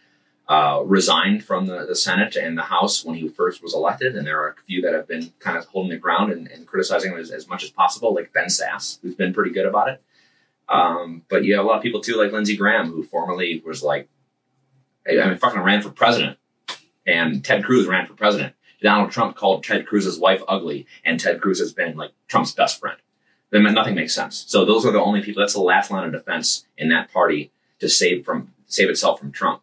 [0.51, 4.27] uh, resigned from the, the Senate and the House when he first was elected, and
[4.27, 7.13] there are a few that have been kind of holding the ground and, and criticizing
[7.13, 10.03] him as, as much as possible, like Ben Sasse, who's been pretty good about it.
[10.69, 13.85] Um, but you have a lot of people too, like Lindsey Graham, who formerly was
[13.85, 14.09] like,
[15.09, 16.37] I mean, fucking ran for president,
[17.07, 18.55] and Ted Cruz ran for president.
[18.83, 22.81] Donald Trump called Ted Cruz's wife ugly, and Ted Cruz has been like Trump's best
[22.81, 22.99] friend.
[23.51, 24.45] Then nothing makes sense.
[24.49, 25.43] So those are the only people.
[25.43, 29.31] That's the last line of defense in that party to save from save itself from
[29.31, 29.63] Trump.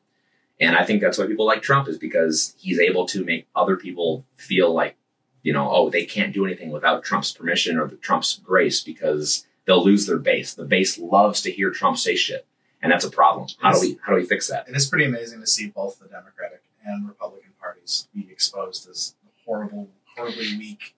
[0.59, 3.77] And I think that's why people like Trump is because he's able to make other
[3.77, 4.95] people feel like,
[5.43, 9.45] you know, oh, they can't do anything without Trump's permission or the Trump's grace because
[9.65, 10.53] they'll lose their base.
[10.53, 12.47] The base loves to hear Trump say shit,
[12.81, 13.47] and that's a problem.
[13.61, 14.67] How do we how do we fix that?
[14.67, 19.15] It is pretty amazing to see both the Democratic and Republican parties be exposed as
[19.45, 20.95] horrible, horribly weak,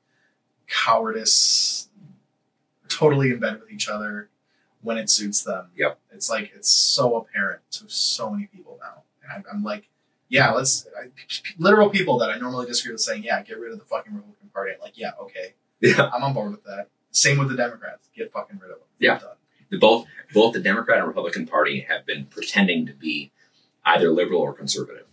[0.68, 1.90] cowardice,
[2.88, 4.30] totally in bed with each other
[4.82, 5.70] when it suits them.
[5.76, 6.00] Yep.
[6.12, 9.90] It's like it's so apparent to so many people now, I'm, I'm like,
[10.30, 10.88] yeah, let's.
[10.98, 11.08] I,
[11.58, 14.50] literal people that I normally disagree with saying, yeah, get rid of the fucking Republican
[14.54, 14.74] Party.
[14.76, 16.10] I'm like, yeah, okay, Yeah.
[16.14, 16.88] I'm on board with that.
[17.12, 18.10] Same with the Democrats.
[18.16, 18.88] Get fucking rid of them.
[19.00, 19.20] Yeah.
[19.70, 23.32] The both both the Democrat and Republican Party have been pretending to be
[23.86, 25.06] either liberal or conservative.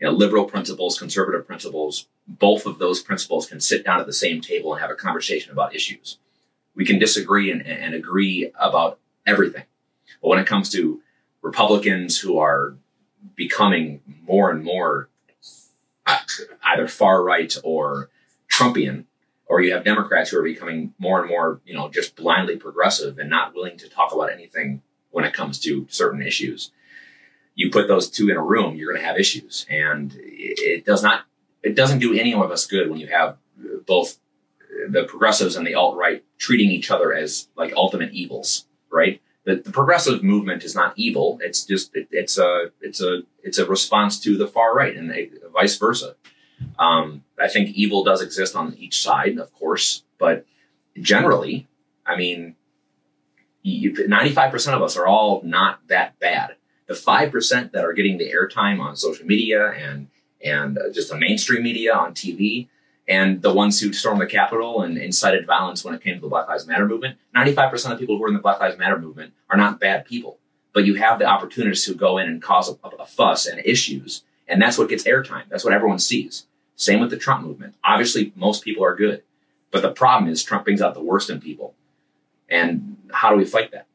[0.00, 4.12] you know, liberal principles, conservative principles, both of those principles can sit down at the
[4.12, 6.18] same table and have a conversation about issues.
[6.74, 9.64] We can disagree and, and agree about everything.
[10.20, 11.00] But when it comes to
[11.42, 12.76] Republicans who are
[13.34, 15.08] becoming more and more
[16.06, 16.18] uh,
[16.64, 18.10] either far right or
[18.50, 19.04] Trumpian,
[19.46, 23.18] or you have Democrats who are becoming more and more, you know, just blindly progressive
[23.18, 26.70] and not willing to talk about anything when it comes to certain issues.
[27.54, 31.02] You put those two in a room, you're going to have issues, and it does
[31.02, 31.24] not,
[31.62, 33.36] it doesn't do any of us good when you have
[33.86, 34.18] both
[34.88, 39.20] the progressives and the alt right treating each other as like ultimate evils, right?
[39.46, 41.38] The, the progressive movement is not evil.
[41.40, 45.10] It's just it, it's a it's a it's a response to the far right, and
[45.52, 46.16] vice versa.
[46.78, 50.46] Um, I think evil does exist on each side, of course, but
[51.00, 51.68] generally,
[52.04, 52.56] I mean,
[53.64, 56.56] 95% of us are all not that bad.
[56.86, 60.08] The 5% that are getting the airtime on social media and,
[60.42, 62.68] and uh, just the mainstream media on TV,
[63.08, 66.28] and the ones who stormed the Capitol and incited violence when it came to the
[66.28, 69.32] Black Lives Matter movement, 95% of people who are in the Black Lives Matter movement
[69.48, 70.38] are not bad people.
[70.72, 74.24] But you have the opportunists who go in and cause a, a fuss and issues,
[74.48, 75.44] and that's what gets airtime.
[75.48, 76.46] That's what everyone sees.
[76.74, 77.74] Same with the Trump movement.
[77.82, 79.22] Obviously, most people are good.
[79.70, 81.74] But the problem is Trump brings out the worst in people.
[82.48, 83.86] And how do we fight that?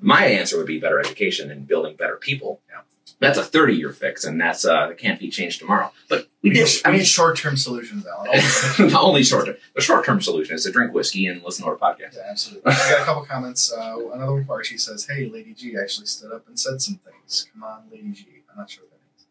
[0.00, 2.60] My answer would be better education and building better people.
[2.68, 2.80] Yeah.
[3.18, 5.90] That's a 30 year fix, and that's uh, can't be changed tomorrow.
[6.08, 8.94] But we, need, I mean, short term solutions, Allan.
[8.94, 9.56] only short term.
[9.74, 12.16] The short term solution is to drink whiskey and listen to our podcast.
[12.16, 12.70] Yeah, absolutely.
[12.70, 13.72] we got a couple comments.
[13.72, 17.48] Uh, another one Archie says, "Hey, Lady G actually stood up and said some things.
[17.54, 18.26] Come on, Lady G.
[18.50, 19.26] I'm not sure what that means.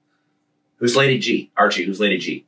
[0.78, 1.52] Who's Lady G?
[1.56, 1.86] Archie.
[1.86, 2.46] Who's Lady G?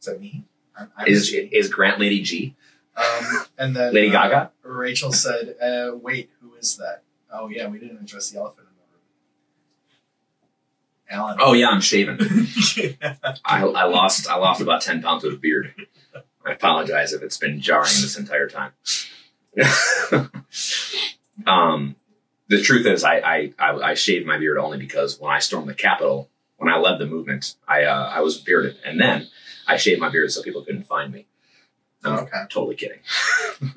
[0.00, 0.42] Is that me?
[0.76, 2.56] I'm, I'm is is Grant Lady G?
[2.96, 4.50] Um, and then Lady uh, Gaga.
[4.64, 8.63] Rachel said, uh, "Wait, who is that?" Oh yeah, we didn't address the elephant the.
[11.14, 11.38] Allan.
[11.40, 12.18] Oh yeah, I'm shaving.
[13.44, 15.74] I, I lost I lost about ten pounds of beard.
[16.46, 18.72] I apologize if it's been jarring this entire time.
[21.46, 21.96] um,
[22.48, 25.68] the truth is, I, I, I I shaved my beard only because when I stormed
[25.68, 29.28] the Capitol, when I led the movement, I uh, I was bearded, and then
[29.66, 31.26] I shaved my beard so people couldn't find me.
[32.04, 32.42] I'm okay.
[32.50, 32.98] totally kidding.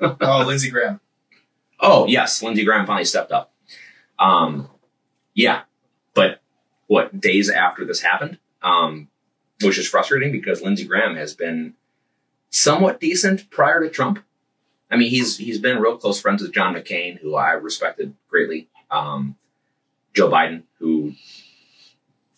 [0.00, 1.00] oh, Lindsey Graham.
[1.80, 3.52] Oh yes, Lindsey Graham finally stepped up.
[4.18, 4.68] Um,
[5.34, 5.62] yeah,
[6.14, 6.40] but
[6.88, 9.08] what days after this happened, um,
[9.62, 11.74] which is frustrating because Lindsey Graham has been
[12.50, 14.24] somewhat decent prior to Trump.
[14.90, 18.68] I mean, he's he's been real close friends with John McCain, who I respected greatly.
[18.90, 19.36] Um,
[20.14, 21.12] Joe Biden, who,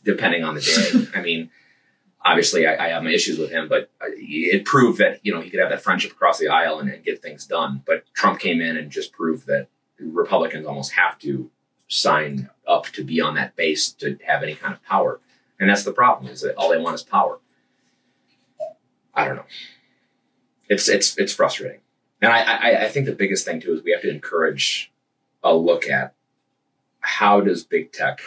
[0.05, 1.51] depending on the day, I mean,
[2.25, 5.51] obviously I, I, have my issues with him, but it proved that you know he
[5.51, 7.83] could have that friendship across the aisle and, and, get things done.
[7.87, 11.51] But Trump came in and just proved that Republicans almost have to
[11.91, 15.21] sign up to be on that base to have any kind of power,
[15.59, 17.39] and that's the problem is that all they want is power.
[19.15, 19.45] I don't know.
[20.69, 21.81] It's it's it's frustrating,
[22.23, 24.91] and I, I, I think the biggest thing too is we have to encourage
[25.43, 26.15] a look at
[27.01, 28.21] how does big tech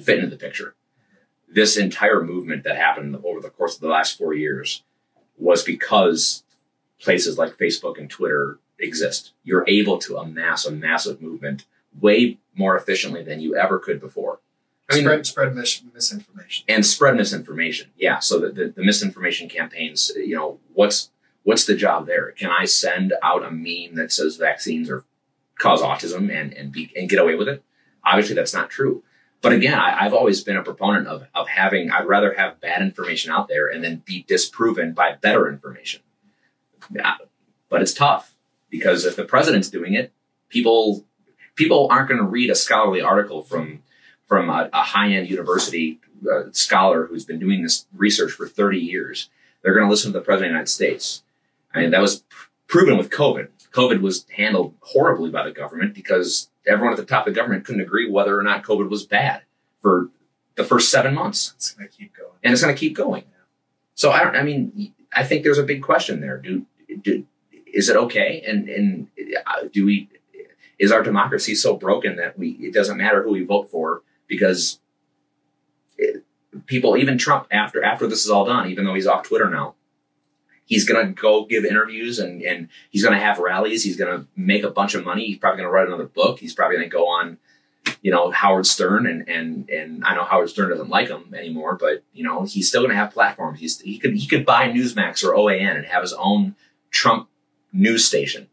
[0.00, 0.74] fit into the picture
[1.52, 4.82] this entire movement that happened over the course of the last four years
[5.36, 6.44] was because
[6.98, 9.32] places like Facebook and Twitter exist.
[9.44, 11.66] You're able to amass a massive movement
[12.00, 14.40] way more efficiently than you ever could before.
[14.90, 17.90] I mean, spread, spread mis- misinformation and spread misinformation.
[17.96, 18.18] Yeah.
[18.18, 21.10] So the, the, the misinformation campaigns, you know, what's
[21.44, 22.32] what's the job there?
[22.32, 25.04] Can I send out a meme that says vaccines are
[25.58, 27.62] cause autism and and be and get away with it?
[28.04, 29.02] Obviously, that's not true.
[29.42, 32.80] But again, I, have always been a proponent of, of having, I'd rather have bad
[32.80, 36.00] information out there and then be disproven by better information.
[36.90, 37.16] Yeah,
[37.68, 38.36] but it's tough
[38.70, 40.12] because if the president's doing it,
[40.48, 41.04] people
[41.54, 43.82] people aren't going to read a scholarly article from
[44.26, 48.78] from a, a high end university uh, scholar who's been doing this research for 30
[48.78, 49.28] years.
[49.62, 51.22] They're going to listen to the president of the United States.
[51.74, 52.24] I mean, that was
[52.66, 53.48] proven with COVID.
[53.72, 57.64] COVID was handled horribly by the government because everyone at the top of the government
[57.64, 59.42] couldn't agree whether or not COVID was bad
[59.80, 60.10] for
[60.56, 61.52] the first seven months.
[61.56, 63.24] It's going to keep going, and it's going to keep going.
[63.94, 64.36] So I don't.
[64.36, 66.38] I mean, I think there's a big question there.
[66.38, 66.66] Do,
[67.02, 67.24] do
[67.66, 68.42] is it okay?
[68.46, 69.08] And and
[69.46, 70.08] uh, do we?
[70.82, 74.80] Is our democracy so broken that we it doesn't matter who we vote for because
[75.96, 76.24] it,
[76.66, 79.74] people, even Trump, after after this is all done, even though he's off Twitter now,
[80.64, 83.84] he's going to go give interviews and, and he's going to have rallies.
[83.84, 85.26] He's going to make a bunch of money.
[85.26, 86.38] He's probably going to write another book.
[86.38, 87.38] He's probably going to go on,
[88.00, 89.06] you know, Howard Stern.
[89.06, 92.68] And, and, and I know Howard Stern doesn't like him anymore, but you know, he's
[92.68, 93.60] still going to have platforms.
[93.60, 96.54] He's, he could, he could buy Newsmax or OAN and have his own
[96.90, 97.28] Trump
[97.72, 98.48] news station.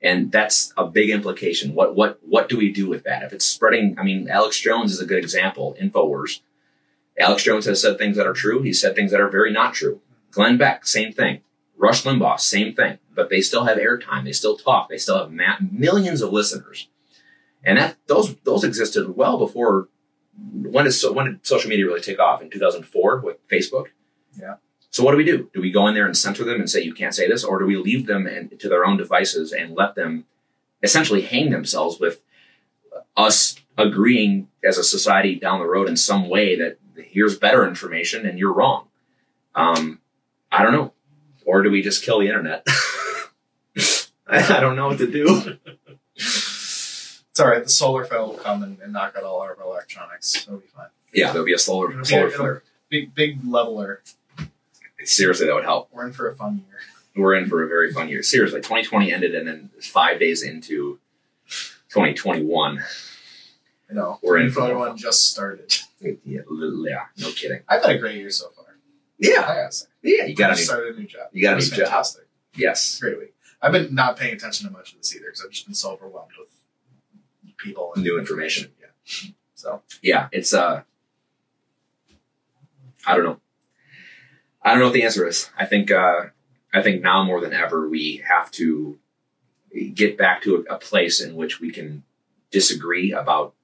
[0.00, 1.74] And that's a big implication.
[1.74, 3.24] What, what, what do we do with that?
[3.24, 6.40] If it's spreading, I mean, Alex Jones is a good example, Infowars
[7.18, 8.62] Alex Jones has said things that are true.
[8.62, 10.00] He's said things that are very not true.
[10.30, 11.40] Glenn Beck, same thing.
[11.76, 12.98] Rush Limbaugh, same thing.
[13.14, 14.24] But they still have airtime.
[14.24, 14.88] They still talk.
[14.88, 16.88] They still have ma- millions of listeners.
[17.64, 19.88] And that those those existed well before.
[20.52, 22.40] When did so when did social media really take off?
[22.40, 23.86] In 2004 with Facebook.
[24.38, 24.54] Yeah.
[24.90, 25.50] So what do we do?
[25.52, 27.58] Do we go in there and censor them and say you can't say this, or
[27.58, 30.24] do we leave them and, to their own devices and let them
[30.82, 32.20] essentially hang themselves with
[33.16, 38.26] us agreeing as a society down the road in some way that here's better information
[38.26, 38.86] and you're wrong?
[39.54, 40.00] Um,
[40.50, 40.92] I don't know.
[41.44, 42.66] Or do we just kill the internet?
[44.26, 45.58] I, I don't know what to do.
[46.14, 47.62] It's all right.
[47.62, 50.46] The solar flare will come and, and knock out all our electronics.
[50.46, 50.88] It'll be fine.
[51.12, 52.62] Yeah, there'll be a solar It'll solar flare.
[52.88, 54.02] Big big leveler.
[55.08, 55.88] Seriously, that would help.
[55.92, 56.78] We're in for a fun year.
[57.16, 58.22] We're in for a very fun year.
[58.22, 60.98] Seriously, 2020 ended, and then five days into
[61.88, 62.82] 2021,
[63.90, 64.18] I know.
[64.22, 65.74] We're in for 2021 just started.
[66.00, 67.60] yeah, yeah, no kidding.
[67.68, 68.66] I've had a great year so far.
[68.68, 68.72] I
[69.18, 69.86] Yeah, gotta say.
[70.02, 71.28] yeah, you got I to just started a new job.
[71.32, 71.78] You got a new job.
[71.78, 72.28] fantastic.
[72.54, 73.34] yes, Great week.
[73.62, 75.90] I've been not paying attention to much of this either because I've just been so
[75.92, 76.48] overwhelmed with
[77.56, 78.70] people and New information.
[78.80, 79.30] Yeah.
[79.56, 80.28] So yeah.
[80.30, 80.82] It's uh,
[83.06, 83.40] I don't know.
[84.68, 85.50] I don't know what the answer is.
[85.56, 86.26] I think uh,
[86.74, 88.98] I think now more than ever we have to
[89.94, 92.02] get back to a, a place in which we can
[92.50, 93.54] disagree about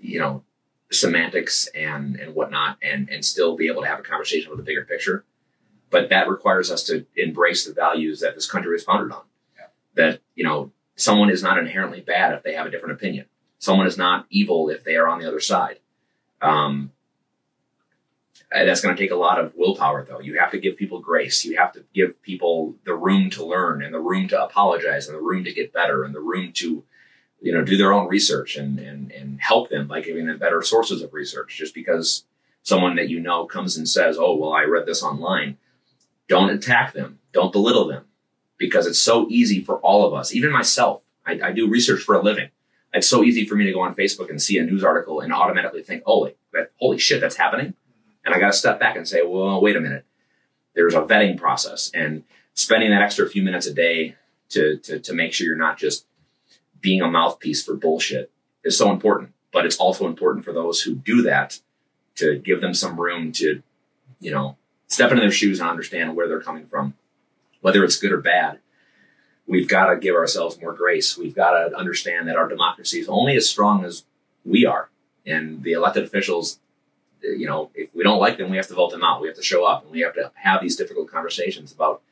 [0.00, 0.42] you know
[0.90, 4.64] semantics and and whatnot and and still be able to have a conversation with the
[4.64, 5.24] bigger picture
[5.90, 9.22] but that requires us to embrace the values that this country is founded on
[9.58, 9.66] Yeah.
[9.94, 13.26] that you know someone is not inherently bad if they have a different opinion
[13.58, 15.80] someone is not evil if they are on the other side
[16.42, 16.92] um,
[18.54, 20.20] Uh, that's going to take a lot of willpower though.
[20.20, 21.44] You have to give people grace.
[21.44, 25.16] You have to give people the room to learn and the room to apologize and
[25.16, 26.84] the room to get better and the room to
[27.40, 30.62] you know do their own research and and, and help them by giving them better
[30.62, 31.56] sources of research.
[31.56, 32.24] Just because
[32.62, 35.58] someone that you know comes and says oh well i read this online
[36.28, 37.18] don't attack them.
[37.32, 38.04] Don't belittle them.
[38.56, 41.02] Because it's so easy for all of us even myself.
[41.26, 42.50] I, I do research for a living.
[42.92, 45.32] It's so easy for me to go on facebook and see a news article and
[45.32, 47.74] automatically think oh, holy that, holy shit that's happening
[48.24, 50.04] and I got to step back and say, well, wait a minute.
[50.74, 54.16] There's a vetting process, and spending that extra few minutes a day
[54.50, 56.06] to to to make sure you're not just
[56.80, 58.30] being a mouthpiece for bullshit
[58.64, 59.32] is so important.
[59.52, 61.60] But it's also important for those who do that
[62.16, 63.62] to give them some room to,
[64.20, 64.56] you know,
[64.88, 66.94] step into their shoes and understand where they're coming from,
[67.60, 68.58] whether it's good or bad.
[69.46, 71.16] We've got to give ourselves more grace.
[71.16, 74.04] We've got to understand that our democracy is only as strong as
[74.44, 74.90] we are,
[75.24, 76.58] and the elected officials
[77.24, 79.20] you know, if we don't like them, we have to vote them out.
[79.20, 82.02] We have to show up and we have to have these difficult conversations about,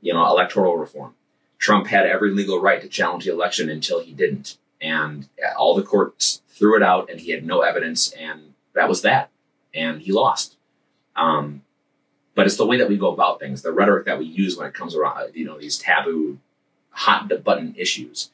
[0.00, 1.14] you know, electoral reform.
[1.58, 4.58] Trump had every legal right to challenge the election until he didn't.
[4.80, 9.02] And all the courts threw it out and he had no evidence and that was
[9.02, 9.30] that.
[9.72, 10.56] And he lost.
[11.16, 11.62] Um,
[12.34, 14.66] but it's the way that we go about things, the rhetoric that we use when
[14.66, 16.38] it comes around, you know, these taboo,
[16.90, 18.30] hot button issues.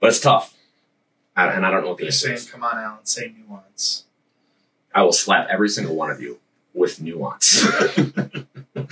[0.00, 0.54] But it's tough.
[1.36, 2.50] I- And I don't know what the answer is.
[2.50, 4.05] "Come on, Allan, say nuance."
[4.96, 6.38] I will slap every single one of you
[6.72, 7.62] with nuance.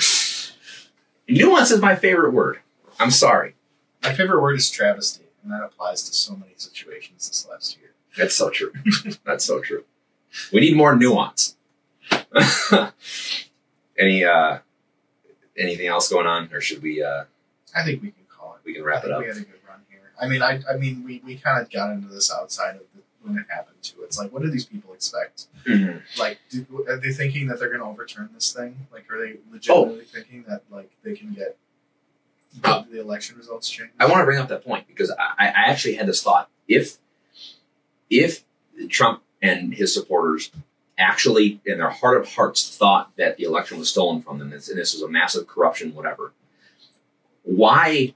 [1.26, 2.58] nuance is my favorite word.
[3.00, 3.54] I'm sorry.
[4.02, 7.92] My favorite word is travesty, and that applies to so many situations this last year.
[8.18, 8.70] That's so true.
[9.24, 9.84] That's so true.
[10.52, 11.56] We need more nuance.
[13.98, 14.58] Any uh
[15.56, 17.24] anything else going on or should we uh
[17.74, 18.66] I think we can call it.
[18.66, 19.20] we can wrap it up?
[19.20, 20.12] We had a good run here.
[20.20, 23.02] I mean, I, I mean, we, we kind of got into this outside of the,
[23.24, 24.02] when it happened to.
[24.02, 25.46] It's like, what do these people expect?
[25.66, 26.02] Mhm.
[26.18, 28.86] Like, do, are they thinking that they're going to overturn this thing?
[28.92, 31.56] Like, are they legitimately thinking that like they can get
[32.62, 32.86] Oh.
[32.90, 33.92] the election results changed?
[33.98, 36.48] I want to bring up that point because I, I actually had this thought.
[36.68, 36.98] If
[38.10, 38.44] if
[38.88, 40.50] Trump and his supporters
[40.96, 44.58] actually, in their heart of hearts, thought that the election was stolen from them and
[44.60, 46.32] this, and this was a massive corruption, whatever,
[47.42, 48.14] why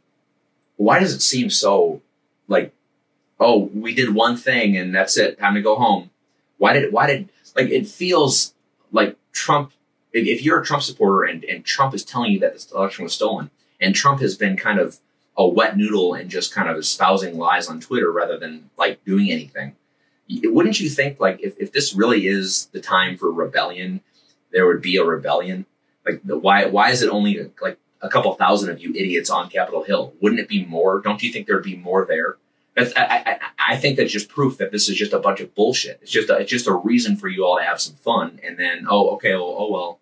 [0.77, 2.01] why does it seem so
[2.47, 2.73] like,
[3.41, 6.11] oh, we did one thing and that's it, time to go home?
[6.59, 8.55] Why did why did like it feels
[8.93, 9.73] like Trump?
[10.13, 13.13] If, you're a Trump supporter and, and Trump is telling you that this election was
[13.13, 14.99] stolen, and Trump has been kind of
[15.37, 19.31] a wet noodle and just kind of espousing lies on Twitter rather than like doing
[19.31, 19.77] anything.
[20.43, 24.01] Wouldn't you think like if, if this really is the time for rebellion,
[24.51, 25.67] there would be a rebellion?
[26.05, 29.49] Like the, why why is it only like a couple thousand of you idiots on
[29.49, 30.15] Capitol Hill?
[30.21, 31.01] Wouldn't it be more?
[31.01, 32.39] Don't you think there'd be more there?
[32.79, 33.39] That's, I, I,
[33.75, 35.99] I- think that's just proof that this is just a bunch of bullshit.
[36.03, 38.59] It's just a, it's just a reason for you all to have some fun, and
[38.59, 40.01] then oh okay well oh well.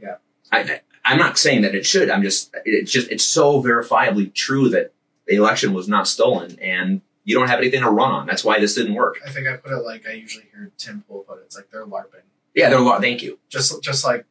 [0.00, 0.16] Yeah.
[0.52, 2.10] I, I I'm not saying that it should.
[2.10, 4.92] I'm just it's just it's so verifiably true that
[5.26, 8.26] the election was not stolen, and You don't have anything to run on.
[8.26, 9.16] That's why this didn't work.
[9.26, 11.44] I think I put it like I usually hear Tim Pool put it.
[11.46, 12.24] It's like they're LARPing.
[12.54, 13.38] Yeah, they're lar- thank you.
[13.48, 14.24] Just just like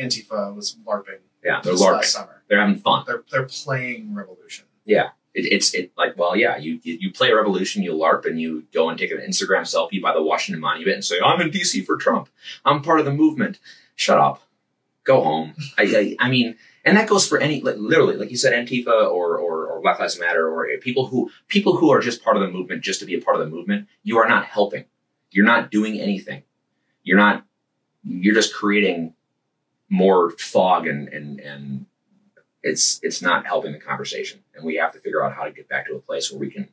[0.00, 2.04] Antifa was LARPing Yeah, they're LARPing.
[2.04, 2.42] summer.
[2.48, 3.04] They're having fun.
[3.06, 4.66] They're they're playing revolution.
[5.36, 6.56] It, it's it like well, yeah.
[6.56, 10.00] You, you play a revolution, you LARP, and you go and take an Instagram selfie
[10.00, 12.30] by the Washington Monument and say, "I'm in DC for Trump.
[12.64, 13.58] I'm part of the movement."
[13.94, 14.42] Shut up.
[15.04, 15.54] Go home.
[15.78, 16.56] I, I I mean,
[16.86, 20.00] and that goes for any like, literally, like you said, Antifa or, or or Black
[20.00, 23.00] Lives Matter or eh, people who people who are just part of the movement just
[23.00, 23.88] to be a part of the movement.
[24.04, 24.86] You are not helping.
[25.30, 26.44] You're not doing anything.
[27.02, 27.44] You're not.
[28.04, 29.12] You're just creating
[29.90, 31.86] more fog and and and
[32.62, 35.68] it's it's not helping the conversation and we have to figure out how to get
[35.68, 36.68] back to a place where we can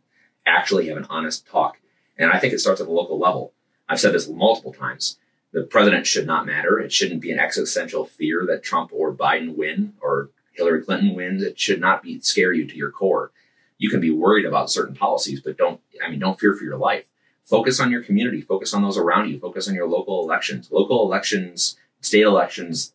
[0.45, 1.77] actually have an honest talk.
[2.17, 3.53] And i think it starts at the local level.
[3.87, 5.17] I've said this multiple times.
[5.51, 6.79] The president should not matter.
[6.79, 11.43] It shouldn't be an existential fear that trump or biden win or hillary clinton wins
[11.43, 13.31] it should not be scare you to your core.
[13.77, 16.77] You can be worried about certain policies but don't i mean don't fear for your
[16.77, 17.05] life.
[17.43, 18.41] Focus on your community.
[18.41, 19.37] Focus on those around you.
[19.37, 20.69] Focus on your local elections.
[20.71, 22.93] Local elections state elections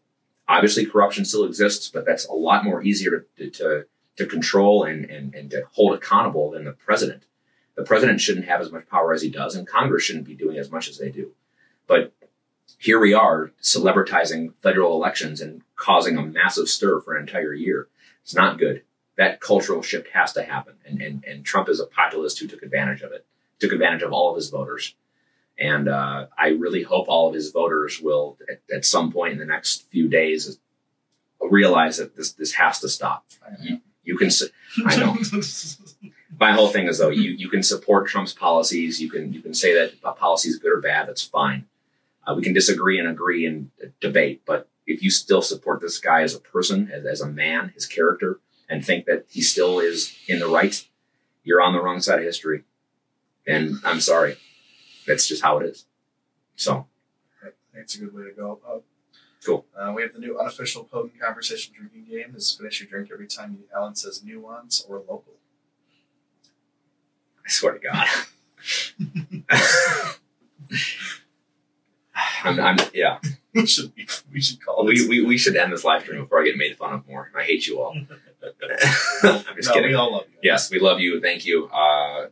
[0.49, 3.87] obviously corruption still exists, but that's a lot more easier to to,
[4.19, 7.23] to control and, and, and to hold accountable than the president.
[7.77, 10.59] The president shouldn't have as much power as he does, and Congress shouldn't be doing
[10.59, 11.33] as much as they do.
[11.87, 12.13] But
[12.79, 17.89] here we are celebritizing federal elections and causing a massive stir for an entire year.
[18.23, 18.83] It's not good.
[19.17, 20.75] That cultural shift has to happen.
[20.85, 23.25] And, and, and Trump is a populist who took advantage of it,
[23.59, 24.95] took advantage of all of his voters.
[25.59, 29.39] And uh, I really hope all of his voters will, at, at some point in
[29.39, 30.59] the next few days,
[31.41, 33.25] realize that this this has to stop.
[34.09, 34.49] You can, su-
[34.87, 35.19] I know.
[36.41, 39.03] My whole thing is though, you you can support Trump's policies.
[39.03, 41.09] You can you can say that a policy is good or bad.
[41.09, 41.67] That's fine.
[42.27, 46.23] Uh, we can disagree and agree and debate, but if you still support this guy
[46.23, 50.17] as a person, as, as a man, his character, and think that he still is
[50.27, 50.87] in the right,
[51.45, 52.65] you're on the wrong side of history.
[53.47, 54.39] And I'm sorry.
[55.07, 55.85] That's just how it is.
[56.57, 56.87] So
[57.75, 58.61] that's a good way to go.
[58.67, 58.79] Uh,
[59.45, 59.65] Cool.
[59.79, 63.27] Uh, we have the new unofficial Potent Conversation drinking game is finish your drink every
[63.27, 65.35] time Allan says nuance or local.
[67.47, 68.07] I swear to God.
[72.45, 73.19] I'm, I'm, yeah.
[73.55, 73.93] we should
[74.33, 76.77] we should call We, we, we should end this live stream before I get made
[76.77, 77.31] fun of more.
[77.37, 77.95] I hate you all.
[79.23, 79.91] I'm just no, kidding.
[79.91, 80.39] we all love you.
[80.43, 81.21] Yes, we love you.
[81.21, 81.67] Thank you.
[81.69, 82.27] Uh,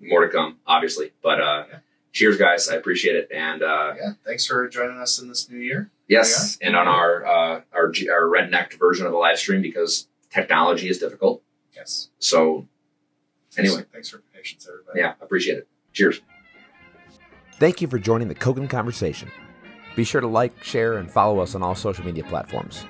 [0.00, 1.12] more to come, obviously.
[1.22, 1.78] But uh, Yeah.
[2.12, 2.68] Cheers, guys.
[2.68, 3.28] I appreciate it.
[3.32, 4.10] And uh, Yeah.
[4.24, 5.90] Thanks for joining us in this new year.
[6.08, 10.08] yes, and on our uh, our G- our rednecked version of the live stream because
[10.30, 11.42] technology is difficult.
[11.74, 12.10] Yes.
[12.18, 12.66] So
[13.56, 14.98] anyway, Thanks, thanks for patience, everybody.
[15.00, 15.68] yeah, appreciate it.
[15.92, 16.20] Cheers.
[17.58, 19.30] Thank you for joining the Cogan Conversation.
[19.96, 22.84] Be sure to like, share, and follow us on all social media platforms.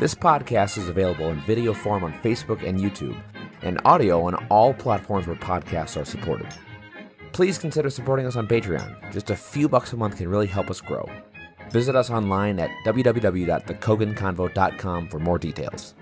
[0.00, 3.16] This podcast is available in video form on Facebook and YouTube,
[3.62, 6.48] and audio on all platforms where podcasts are supported.
[7.32, 9.12] Please consider supporting us on Patreon.
[9.12, 11.04] Just a few bucks a month can really help us grow.
[11.70, 15.94] Visit us online at www.thecoganconvo.com for more details.